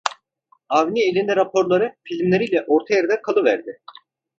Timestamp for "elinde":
1.09-1.35